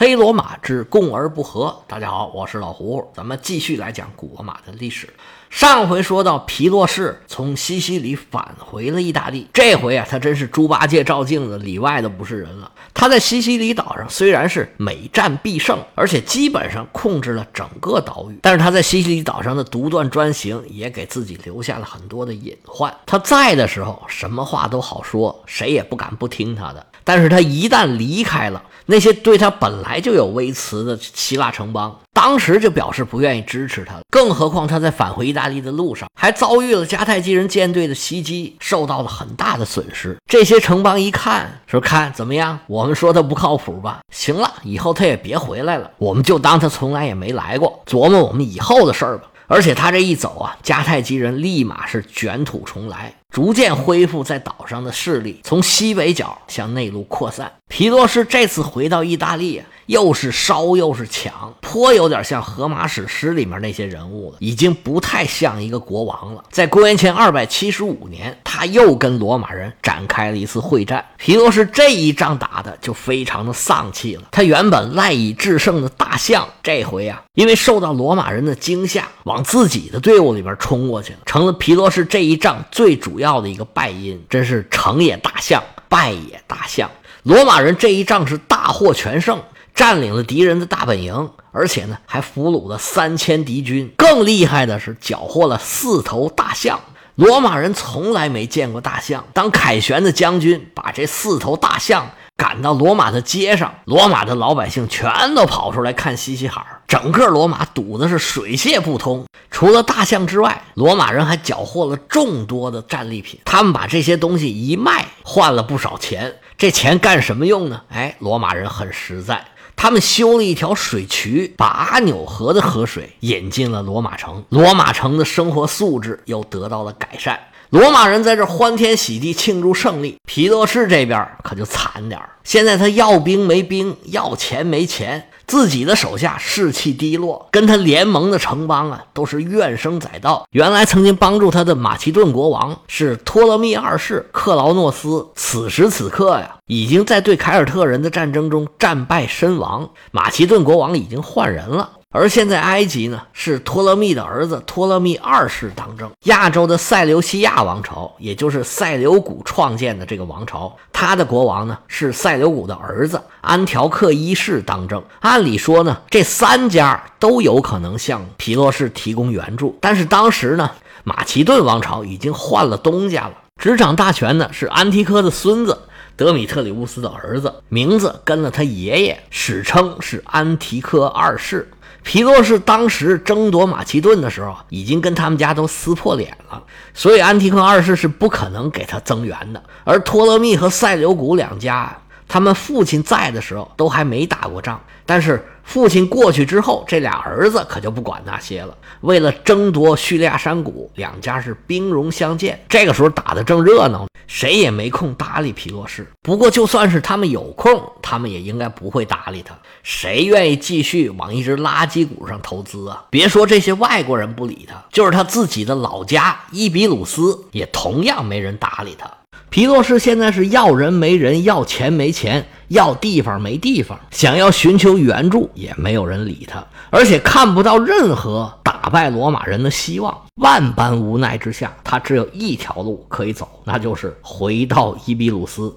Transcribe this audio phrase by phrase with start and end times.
[0.00, 1.82] 黑罗马之共而不和。
[1.88, 5.12] 大家好，我是老胡，咱们继续来讲古罗马的历史。
[5.50, 12.70] 上回说到皮洛士从西西里返回了意大利，这回啊，他真是猪八戒照镜子，里外的不是人了。
[12.94, 22.96] 他在西西里岛上虽然是每战必胜，而且基本上控制了整个岛屿，但是他在西西里岛上的独断专行也给自己留下了很多的隐患。
[23.04, 26.86] 他在的时候，什么话都好说，谁也不敢不听他的。
[27.08, 34.00] 但是他一旦离开了，那些对他本来就有微词的希腊城邦，当时就表示不愿意支持他了。
[34.10, 40.18] 更何况他在返回意大利的路上，还遭遇了迦太基人舰队的袭击，受到了很大的损失。
[40.26, 42.58] 这些城邦一看，说看怎么样？
[42.66, 44.00] 我们说他不靠谱吧？
[44.12, 49.24] 行了，以后他也别回来了，我们就当他从来也没来过，琢磨我们以后的事儿吧。
[49.46, 57.52] 而且他这一走啊，迦太基人立马是卷土重来，逐渐恢复在岛上的势力，从西北角向内陆扩散。
[57.68, 59.62] 皮洛士这次回到意大利。
[59.88, 66.44] 又是烧又是抢，颇有点像《荷马史诗》里面那些人物了，已经不太像一个国王了。
[66.50, 71.02] 在公元前二百七十五年，他又跟罗马人展开了一次会战。
[71.16, 74.24] 皮洛士这一仗打的就非常的丧气了。
[74.30, 84.24] 他原本赖以制胜的大象，这回啊，因为受到罗马人的惊吓，往自己的队伍里边冲过去了，成了皮洛士这一仗最主主要的一个败因。
[84.30, 86.88] 真是成也大象，败也大象。
[87.24, 89.42] 罗马人这一仗是大获全胜。
[89.74, 93.92] 占领了敌人的大本营，而且呢，还俘虏了三千敌军。
[93.96, 96.80] 更厉害的是，缴获了四头大象。
[97.16, 99.24] 罗马人从来没见过大象。
[99.32, 109.26] 当凯旋的将军把这四头大象赶到罗马的街上，罗马的老百姓全都跑出来看西西哈儿，整个罗马堵的是水泄不通。
[109.50, 113.40] 除了大象之外，罗马人还缴获了众多的战利品。
[113.44, 116.36] 他们把这些东西一卖，换了不少钱。
[116.56, 117.82] 这钱干什么用呢？
[117.90, 119.44] 哎，罗马人很实在。
[119.74, 127.38] 他们修了一条水渠，把阿纽河的河水引进了罗马城，罗马城的生活素质又得到了改善。
[127.70, 135.28] 罗马人在这欢天喜地庆祝胜利，皮洛士这边可就惨点儿现在他要兵没兵，要钱没钱。
[135.46, 140.46] 自己的手下士气低落，跟他联盟的城邦啊，都是怨声载道。
[140.50, 149.88] 原来曾经帮助他的马其顿国王是托勒密二世克劳诺斯，此时此刻呀，已经在对凯尔特人的战争中战败身亡。
[150.10, 151.92] 马其顿国王已经换人了。
[152.10, 156.10] 而现在埃及呢，是托勒密的儿子托勒密二世当政。
[156.24, 165.04] 亚洲的塞琉西亚王朝，也就是塞琉古创建的这个王朝，他的国王呢是塞琉古的儿子安条克一世当政。
[165.20, 170.70] 按理说呢，这三家都有可能向皮洛士提供援助，但是当时呢，
[171.04, 175.78] 马其顿王朝已经换了东家了，执掌大权的是安提柯的孙子
[176.16, 181.70] 德米特里乌斯的儿子，名字跟了他爷爷，史称是安提柯二世。
[182.08, 186.62] 皮洛士当时争夺马其顿的时候，已经跟他们家都撕破脸了，
[186.94, 189.62] 所以安提柯二世是不可能给他增援的。
[189.84, 191.94] 而托勒密和塞琉古两家，
[192.28, 195.44] 他们父亲在的时候都还没打过仗，但是。
[195.68, 198.74] 父亲过去之后，这俩儿子可就不管那些了。
[199.02, 202.58] 为了争夺叙利亚山谷，两家是兵戎相见。
[202.70, 206.10] 这个时候打得正热闹，谁也没空搭理皮洛士。
[206.22, 209.54] 不过，就算是他们有空，他们也应该不会搭理他。
[209.82, 213.04] 谁愿意继续往一只垃圾股上投资啊？
[213.10, 219.06] 别说这些外国人不理他，就是他自己的老家伊比鲁斯，也同样没人搭理他。
[219.50, 230.16] 皮洛士现在是要人没人，要钱没钱，要地方没地方，想要寻求援助也没有人理他，而且看不到任何打败罗马人的希望。
[230.34, 235.74] 万般无奈之下，他只有一条路可以走，那就是回到伊比鲁斯。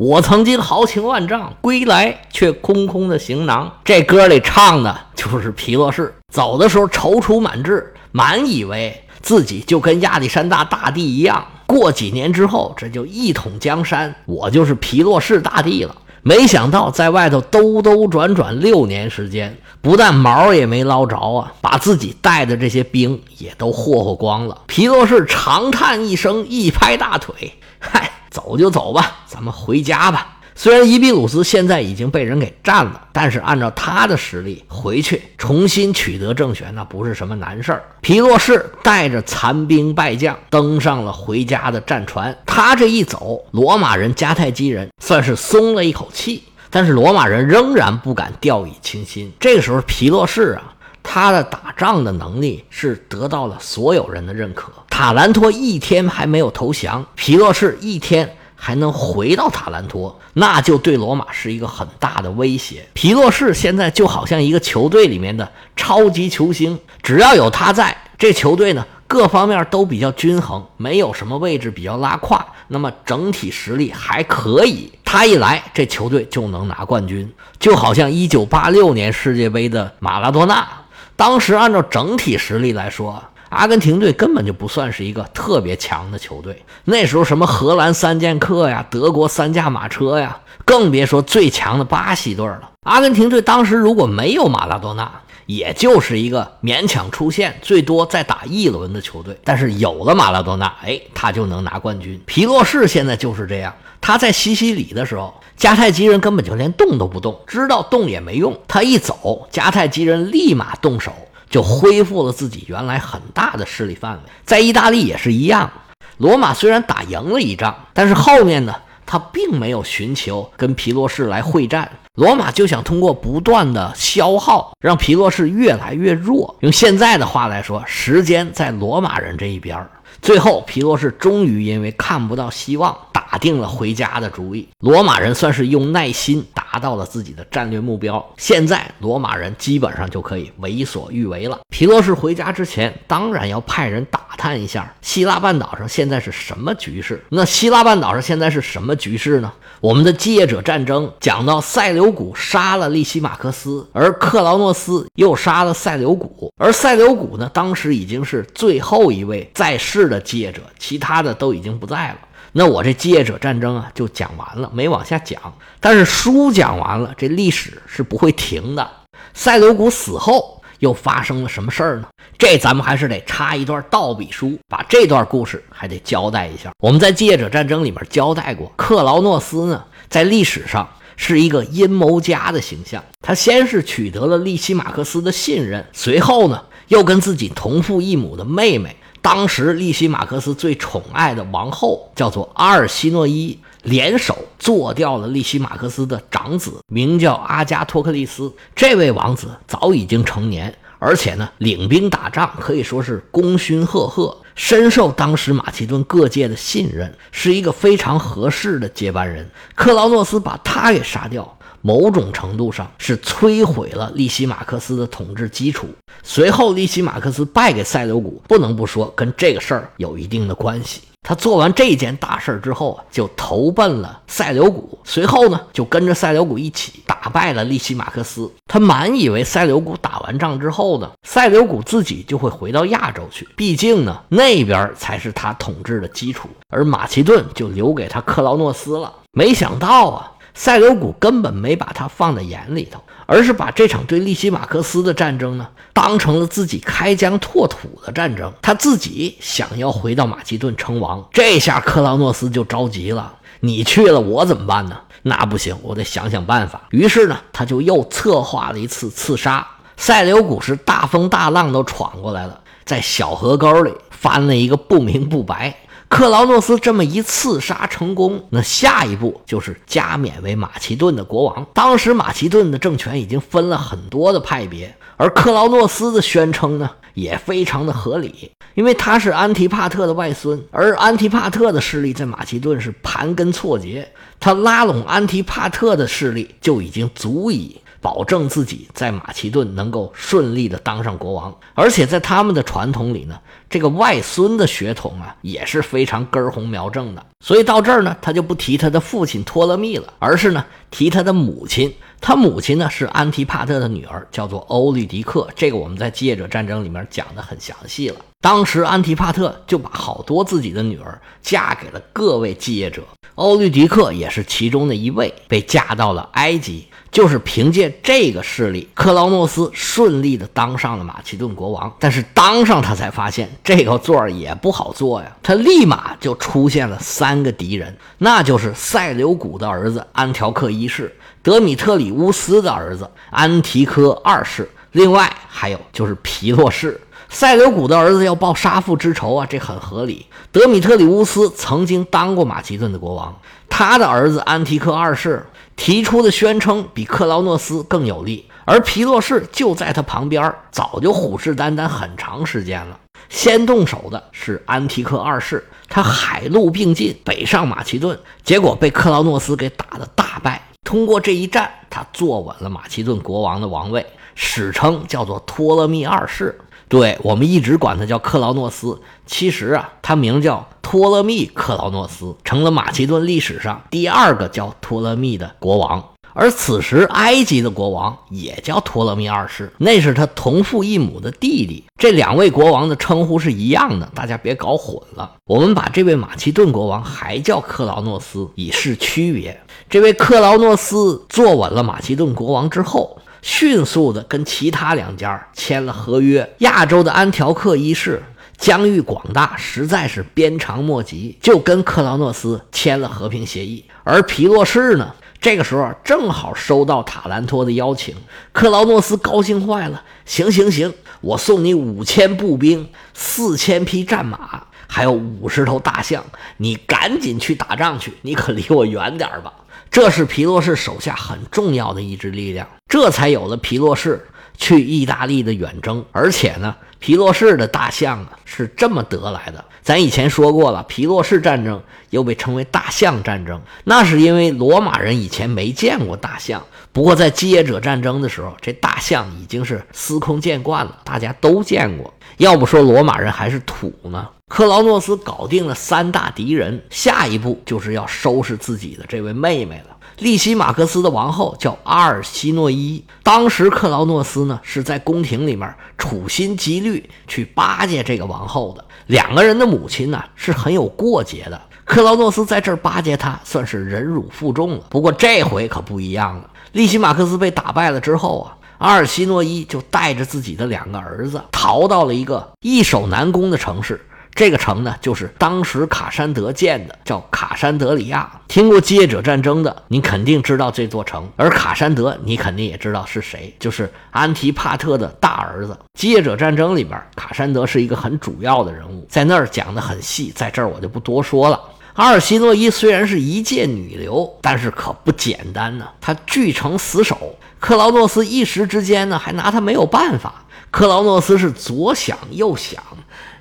[0.00, 3.70] 我曾经豪情万丈，归来却空空的行囊。
[3.84, 15.94] 这歌里唱的就是皮洛士走的时候踌躇满志，满以为自己就跟亚历山大大帝一样，过几年之后这就一统江山，我就是皮洛士大帝了。
[16.22, 24.62] 没想到在外头兜兜转转六年时间，不但毛也没捞着啊，把自己带的这些兵也都霍霍光了。
[24.66, 28.10] 皮洛士长叹一声，一拍大腿，嗨。
[28.30, 30.36] 走就走吧，咱们回家吧。
[30.54, 37.82] 虽然伊比鲁斯现在已经被人给占了，但是按照他的实力，回去重新取得政权，那不是什么难事儿。
[38.02, 42.36] 皮洛士带着残兵败将登上了回家的战船。
[42.44, 49.32] 他这一走，罗马人迦太基人算是松了一口气，但是罗马人仍然不敢掉以轻心。
[49.40, 50.74] 这个时候，皮洛士啊。
[51.02, 54.70] 他的打仗的能力是得到了所有人的认可。
[54.90, 62.86] 塔兰托一天还没有投降，皮洛士一天还能回到塔兰托，那就对罗马是一个很大的威胁。
[62.92, 74.92] 皮洛士现在就好像一个球队里面的超级球星，只要有他在，这球队呢各方面都比较均衡，没有什么位置比较拉胯，那么整体实力还可以。
[75.02, 80.68] 他一来，这球队就能拿冠军，就好像一九八六年世界杯的马拉多纳。
[81.16, 86.64] 当时按照整体实力来说，阿根廷队根本就不算是一个特别强的球队。
[86.84, 92.70] 那时候什么荷兰三剑客呀，德国三驾马车呀，更别说最强的巴西队了。
[92.84, 95.10] 阿根廷队当时如果没有马拉多纳，
[95.46, 99.36] 也就是一个勉强出线，最多再打一轮的球队。
[99.44, 102.18] 但是有了马拉多纳，哎，他就能拿冠军。
[102.24, 103.74] 皮洛士现在就是这样。
[104.00, 108.58] 他在西西里的时候，迦太基人根本就连动都不动，知道动也没用。
[108.66, 111.12] 他一走，迦太基人立马动手，
[111.50, 114.20] 就恢复了自己原来很大的势力范围。
[114.44, 115.70] 在意大利也是一样，
[116.16, 118.74] 罗马虽然打赢了一仗，但是后面呢，
[119.04, 121.90] 他并没有寻求跟皮洛士来会战。
[122.14, 126.54] 罗马就想通过不断的消耗，让皮洛士越来越弱。
[126.60, 129.90] 用现在的话来说，时间在罗马人这一边儿。
[130.22, 134.68] 最后，皮洛士终于因为看不到希望，打定了回家的主意。
[134.80, 138.24] 罗马人算是用耐心达到了自己的战略目标。
[138.36, 141.58] 现在，罗马人基本上就可以为所欲为了。
[141.70, 147.24] 皮洛士回家之前，当然要派人打探一下希腊半岛上现在是什么局势。
[147.30, 149.50] 那希腊半岛上现在是什么局势呢？
[149.80, 162.18] 我们的继业者战争讲到塞琉古杀了利西马克斯，而克劳诺斯又杀了塞琉古，而塞琉古呢，当时已经是最后一位在世的继业者，其他的都已经不在了。
[162.52, 165.40] 那我这继业者战争啊，就讲完了，没往下讲。
[165.80, 168.90] 但是书讲完了，这历史是不会停的。
[169.32, 170.58] 塞罗古死后。
[170.80, 172.08] 又发生了什么事儿呢？
[172.38, 176.72] 这咱们还是得插一段倒笔书，把这段故事还得交代一下。
[176.82, 183.04] 我们在继业者战争里面交代过，克劳诺斯呢，在历史上是一个阴谋家的形象。
[183.20, 193.58] 他先是取得了利西马克斯的信任，随后呢，又跟自己同父异母的妹妹，当时利西马克斯最宠爱的王后，叫做阿尔西诺伊。
[193.82, 198.52] 联手做掉了利西马克斯的长子，名叫阿加托克利斯。
[198.76, 209.48] 这位王子早已经成年，而且呢，领兵打仗可以说是功勋赫赫，深受当时马其顿各界的信任，是一个非常合适的接班人。
[209.74, 215.88] 克劳诺斯把他给杀掉，某种程度上是摧毁了利西马克斯的统治基础。
[216.22, 221.02] 随后，利西马克斯败给塞琉古，不能不说跟这个事儿有一定的关系。
[221.22, 228.50] 他做完这件大事儿之后啊，就投奔了塞琉古，随后呢，就跟着塞琉古一起打败了利西马克斯。
[228.66, 239.12] 他满以为塞琉古打完仗之后呢，塞琉古自己就会回到亚洲去，毕竟呢，那边才是他统治的基础，而马其顿就留给他克劳诺斯了。
[239.32, 243.00] 没想到啊，塞琉古根本没把他放在眼里头。
[243.26, 248.52] 而是把这场对利西马克斯的战争呢，当成了自己开疆拓土的战争。
[248.60, 253.34] 他自己想要回到马其顿称王，这下克劳诺斯就着急了。
[253.60, 254.96] 你去了，我怎么办呢？
[255.22, 256.88] 那不行，我得想想办法。
[256.90, 259.64] 于是呢，他就又策划了一次刺杀。
[259.96, 265.76] 塞琉古是大风大浪都闯过来了，在小河沟里翻了一个不明不白。
[266.10, 271.64] 克劳诺斯这么一刺杀成功，那下一步就是加冕为马其顿的国王。
[271.72, 284.06] 当时马其顿的政权已经分了很多的派别，而克劳诺斯的宣称呢也非常的合理，因为他是安提帕特的外孙，而安提帕特的势力在马其顿是盘根错节，
[284.40, 287.80] 他拉拢安提帕特的势力就已经足以。
[288.00, 293.38] 保证自己在马其顿能够顺利的当上国王，而且在他们的传统里呢，
[293.68, 297.24] 这个外孙的血统啊也是非常根红苗正的。
[297.44, 301.92] 所以到这儿呢，他就不提他的父亲托勒密了，而是呢提他的母亲。
[302.22, 305.48] 他母亲呢是安提帕特的女儿，叫做欧律狄克。
[305.56, 308.16] 这个我们在继业者战争里面讲的很详细了。
[308.42, 313.02] 当时安提帕特就把好多自己的女儿嫁给了各位继业者，
[313.36, 316.86] 欧律狄克也是其中的一位，被嫁到了埃及。
[317.10, 321.92] 就是凭借这个势力，克劳诺斯顺利的当上了马其顿国王。
[321.98, 331.12] 但是当上他才发现这个座儿也不好坐呀，他立马就出现了三个敌人，那就是塞琉古的儿子安条克一世、
[331.42, 337.00] 德米特里乌斯的儿子安提柯二世，另外还有就是皮洛士。
[337.28, 340.26] 塞琉古的儿子要报杀父之仇啊，这很合理。
[340.50, 343.36] 德米特里乌斯曾经当过马其顿的国王，
[343.68, 345.44] 他的儿子安提柯二世。
[345.80, 353.00] 提出的宣称比克劳诺斯更有利，而皮洛士就在他旁边，早就虎视眈眈很长时间了。
[353.30, 360.62] 先动手的是安提克二世，他海陆并进，北上马其顿，结果被克劳诺斯给打得大败。
[360.84, 366.60] 通过这一战，他坐稳了马其顿国王的王位，史称叫做托勒密二世。
[366.90, 376.04] 对我们一直管他叫克劳诺斯，其实啊，他名叫托勒密克劳诺斯，成了马其顿历史上第二个叫托勒密的国王。
[376.32, 381.84] 而此时，埃及的国王也叫托勒密二世，那是他同父异母的弟弟。
[381.98, 385.28] 这两位国王的称呼是一样的，大家别搞混了。
[385.44, 389.60] 我们把这位马其顿国王还叫克劳诺斯，以示区别。
[389.88, 396.48] 这位克劳诺斯坐稳了马其顿国王之后，迅速的跟其他两家签了合约。
[396.58, 398.22] 亚洲的安条克一世
[398.60, 403.82] 疆域广大，实在是鞭长莫及，就跟克劳诺斯签了和平协议。
[404.04, 405.14] 而皮洛士呢？
[405.40, 408.14] 这个时候正好收到塔兰托的邀请，
[408.52, 410.02] 克劳诺斯高兴坏了。
[410.26, 416.22] 行行行，我送你五千步兵、四千匹战马，还有五十头大象，
[416.58, 419.50] 你赶紧去打仗去，你可离我远点吧。
[419.90, 426.04] 这是皮洛士手下很重要的一支力量，这才有了皮洛士去意大利的远征。
[426.12, 429.64] 而且呢，皮洛士的大象啊是这么得来的。
[429.82, 436.62] 咱以前说过了，皮洛士战争又被称为大象战争，那是因为罗马人以前没见过大象。
[436.92, 442.12] 不过在基业者战争的时候，这大象已经是司空见惯了，大家都见过。
[442.36, 444.28] 要不说罗马人还是土呢。
[444.48, 449.96] 克劳诺斯搞定了三大敌人，下一步就是要收拾自己的这位妹妹了。
[450.20, 458.84] 利西马克斯的王后叫阿尔西诺伊，当时克劳诺斯呢是在宫廷里面处心积虑去巴结这个王后的。
[459.06, 464.84] 两个人的母亲呢是很有过节的，克劳诺斯在这儿巴结她，算是忍辱负重了。
[464.90, 473.98] 不过这回可不一样了，利西马克斯被打败了之后啊，阿尔西诺伊就带着自己的两个儿子逃到了一个易守难攻的城市。
[474.34, 478.30] 这个城呢，就是当时卡山德建的，叫卡山德里亚。
[478.48, 481.28] 听过基业者战争的，你肯定知道这座城。
[481.36, 485.76] 而卡山德，你肯定也知道是谁，就是安提帕特的大儿子。
[485.94, 491.60] 基业者战争里边，卡山德是一个很主要的人物，在那儿讲的很细，在这儿我就不多说了。
[491.94, 495.86] 阿尔西诺伊虽然是一介女流，但是可不简单呢。
[496.00, 500.44] 他据城死守，克劳诺斯一时之间呢，还拿他没有办法。
[500.70, 502.82] 克劳诺斯是左想右想。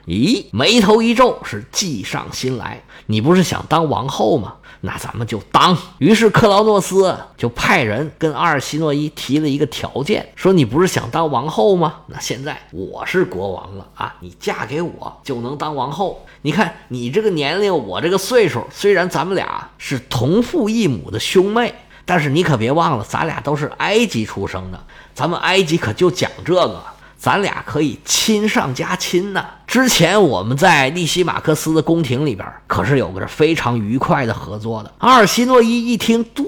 [0.10, 2.82] 咦，眉头一皱，是计上心来。
[3.06, 4.56] 你不是想当王后吗？
[4.82, 5.78] 那咱们就当。
[6.00, 11.98] 于是克劳诺斯就派人跟阿尔西诺伊提了一个条件，说你不是想当王后吗？
[12.08, 16.25] 那现在我是国王了啊，你嫁给我就能当王后。
[16.42, 26.84] 你看你这个年龄，我这个岁数，虽然咱们俩是同父异母的兄妹，但是你可别忘了，咱俩都是埃及出生的，咱们埃及可就讲这个。
[27.19, 29.45] 咱俩可以亲上加亲呢。
[29.67, 34.93] 之前我们在利西马克斯的宫廷里边，可是有个非常愉快的合作的。
[34.99, 36.45] 阿尔西诺伊一听，对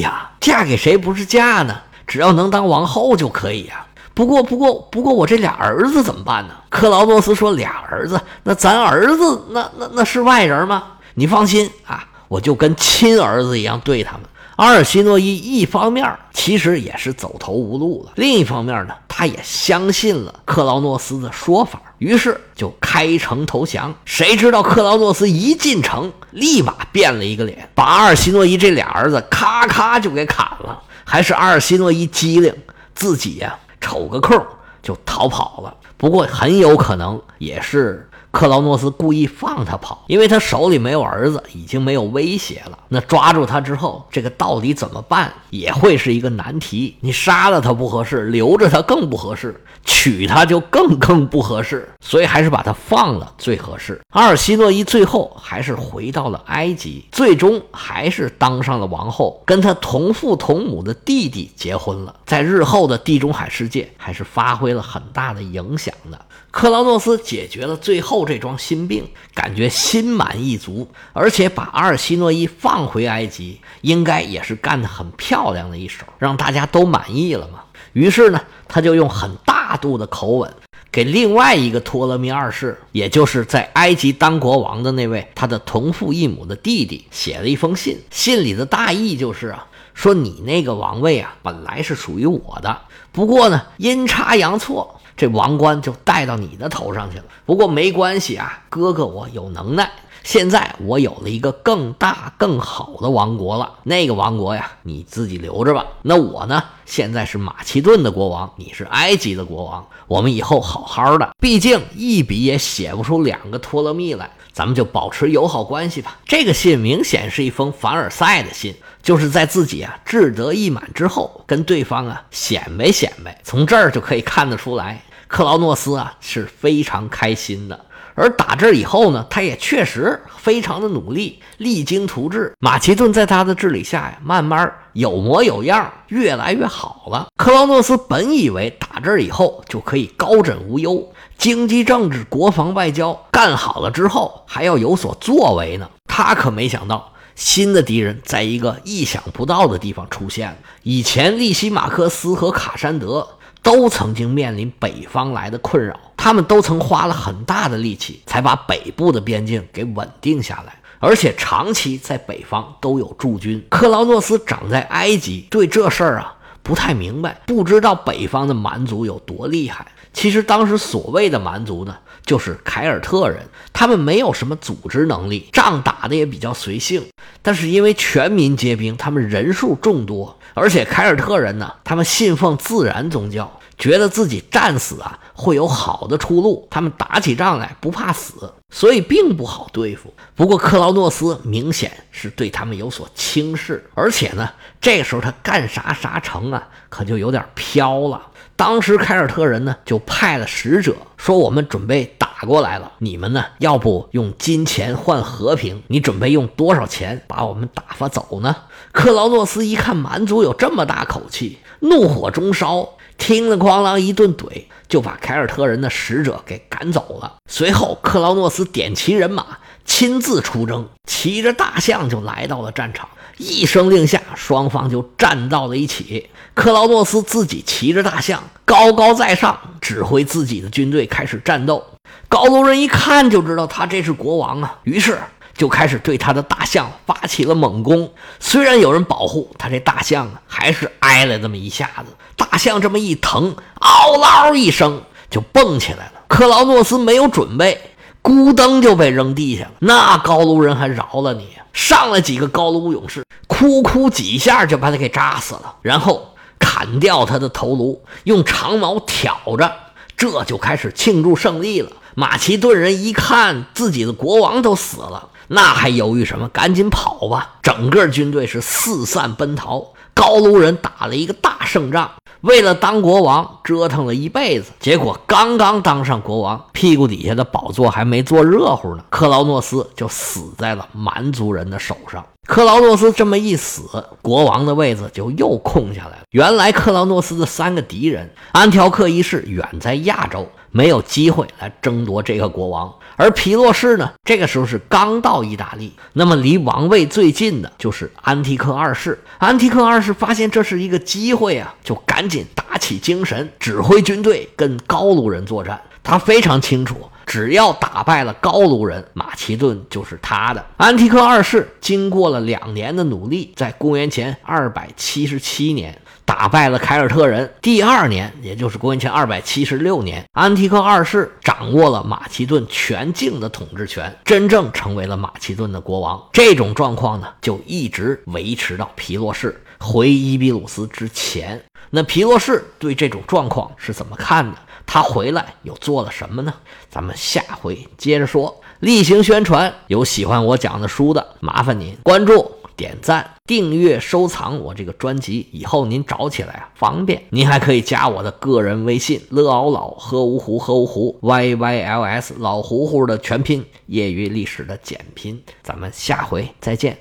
[0.00, 1.76] 呀，嫁给谁不是嫁呢？
[2.06, 3.84] 只要能当王后就可以呀。
[4.14, 6.54] 不过，不过，不过，我这俩儿子怎么办呢？
[6.68, 10.84] 克劳诺斯说：“俩儿子，那咱儿子，那那那是外人吗？
[11.14, 14.22] 你放心啊，我就跟亲儿子一样对他们。”
[14.56, 23.94] 阿尔西诺伊一方面其实也是走投无路了，另一方面呢，他也相信了克劳诺斯的说法，于是就开城投降。
[24.04, 30.82] 谁知道克劳诺斯一进城，立马变了一个脸，把阿尔西诺伊这俩儿子咔咔就给砍了。
[31.04, 32.54] 还是阿尔西诺伊机灵，
[32.94, 34.36] 自己呀瞅个空
[34.82, 35.74] 就逃跑了。
[35.96, 38.08] 不过很有可能也是。
[38.30, 42.78] 克劳诺斯故意放他跑，因为他手里没有儿子，已经没有威胁了。
[42.88, 46.96] 那抓住他之后，这个到底怎么办，也会是一个难题。
[47.00, 51.86] 你杀了他不合适，留着他更不合适，娶他就更更不合适。
[52.00, 54.00] 所以还是把他放了最合适。
[54.14, 66.26] 阿尔西诺伊最后还是回到了埃及，最终还是当上了王后，跟他同父同母的弟弟结婚了，在日后的地中海世界还是发挥了很大的影响的。
[66.50, 77.60] 克劳诺斯解决了最后这桩心病，感觉心满意足，而且把阿尔西诺伊放回埃及，应该也是干得很漂亮的一手，让大家都满意了嘛。
[77.94, 80.50] 于是呢，他就用很大度的口吻，
[80.90, 87.98] 给另外一个托勒密二世，也就是在埃及当国王的那位他的同父异母的弟弟，写了一封信。
[88.10, 92.80] 信里的大意就是啊，说你那个王位啊，本来是属于我的，
[93.12, 94.98] 不过呢，阴差阳错。
[95.14, 97.24] 这王冠就戴到你的头上去了。
[97.44, 99.90] 不过没关系啊，哥哥我有能耐，
[100.24, 105.86] 现在我有了一个更大更好的王国了，那个王国呀，你自己留着吧。
[106.02, 111.34] 那我呢，现在是马其顿的国王，你是埃及的国王，我们以后好好的。
[111.40, 116.18] 毕竟一笔也写不出两个托勒密来，咱们就保持友好关系吧。
[116.24, 118.74] 这个信明显是一封凡尔赛的信。
[119.02, 127.84] 就是在自己啊志得意满之后，跟对方啊显摆显摆，从这儿就可以看得出来，克劳诺斯啊是非常开心的。
[128.14, 132.52] 而打这以后呢，他也确实非常的努力，励精图治。
[132.58, 137.26] 马其顿在他的治理下呀，慢慢有模有样，越来越好了。
[137.36, 145.88] 克劳诺斯本以为打这以后就可以高枕无忧，经济、政治、国防、外交干好了之后，还要有所作为呢。
[146.06, 147.08] 他可没想到。
[147.34, 150.56] 新的敌人在一个意想不到的地方出现了。
[150.82, 153.26] 以前，利西马克斯和卡山德
[153.62, 163.64] 都曾经面临北方来的困扰，他们都曾花了很大的力气才把北部的边境给稳定下来，而且长期在北方都有驻军。
[163.70, 169.86] 克劳诺斯长在埃及，对这事儿啊不太明白，不知道北方的蛮族有多厉害。
[170.12, 171.96] 其实当时所谓的蛮族呢。
[172.24, 177.04] 就是凯尔特人，他们没有什么组织能力，仗打的也比较随性。
[177.42, 190.14] 但是因为全民皆兵，他们人数众多，而且凯尔特人呢，他们信奉自然宗教，觉得自己战死啊会有好的出路，他们打起仗来不怕死，所以并不好对付。
[190.36, 194.48] 不过克劳诺斯明显是对他们有所轻视，而且呢，
[194.80, 198.28] 这时候他干啥啥成啊，可就有点飘了。
[198.56, 205.82] 当时凯尔特人呢就派了使者说：“我们准备打过来了，你们呢要不用金钱换和平？
[205.88, 208.54] 你准备用多少钱把我们打发走呢？”
[208.92, 212.88] 克劳诺斯一看蛮族有这么大口气，怒火中烧，
[213.18, 217.36] 听了哐啷一顿怼，就把凯尔特人的使者给赶走了。
[217.48, 223.08] 随后，克劳诺斯点齐人马，亲自出征，骑着大象就来到了战场。
[223.38, 226.28] 一声令下，双方就站到了一起。
[226.54, 231.84] 克劳诺斯自己骑着大象，高高在上，指挥自己的军队开始战斗。
[232.28, 235.18] 高卢人一看就知道他这是国王啊，于是
[235.56, 238.12] 就开始对他的大象发起了猛攻。
[238.40, 242.14] 虽然有人保护他，这大象啊还是挨了这么一下子。
[242.36, 246.12] 大象这么一疼，嗷嗷一声就蹦起来了。
[246.28, 247.80] 克劳诺斯没有准备。
[248.22, 251.48] 咕噔就被扔地下了，那高卢人还饶了你？
[251.72, 259.72] 上来几个高卢勇士，哭哭几下就把他给扎死了，然后砍掉他的头颅，用长矛挑着，
[260.16, 261.90] 这就开始庆祝胜利了。
[262.14, 266.48] 马其顿人一看自己的国王都死了，那还犹豫什么？
[266.48, 267.56] 赶紧跑吧！
[267.62, 269.92] 整个军队是四散奔逃。
[270.14, 272.10] 高卢人打了一个大胜仗。
[272.40, 282.24] 为了当国王折腾了一辈子，结果刚刚当上国王，屁股底下的宝座还没坐热乎呢，克劳诺斯就死在了蛮族人的手上。
[282.48, 283.82] 克劳诺斯这么一死，
[284.22, 286.22] 国王的位子就又空下来了。
[286.30, 292.92] 原来克劳诺斯的三个敌人，安条克一世远在亚洲，没有机会来争夺这个国王。
[293.16, 299.22] 而皮洛士呢，这个时候是刚到意大利，那么离王位最近的就是安提克二世。
[299.38, 305.80] 安提克二世发现这是一个机会啊，就赶紧打起精神，指挥军队跟高卢人作战。
[306.02, 306.96] 他非常清楚。
[307.24, 310.66] 只要打败了高卢人，马其顿就是他的。
[310.76, 317.52] 安提克二世经过了两年的努力，在公元前二百七十七年打败了凯尔特人。
[317.60, 326.22] 第二年，也就是公元前二百七十六年，安提克二世掌握了马其顿全境的统治权，真正成为了马其顿的国王。
[326.32, 331.62] 这种状况呢，就一直维持到皮洛士回伊比鲁斯之前。
[331.90, 334.56] 那皮洛士对这种状况是怎么看的？
[334.86, 336.52] 他回来又做了什么呢？
[336.90, 338.60] 咱们下回接着说。
[338.80, 347.22] 例行宣传：有喜欢我讲的书的，麻烦您关注、点赞、订阅、收藏我这个专辑，以后您找起来啊方便。
[347.30, 355.42] 您还可以加我的个人微信：：l ao 老喝芜湖喝芜湖 y y l s 老胡胡的全拼，业余历史的简拼。
[355.62, 356.98] 咱们下回再见。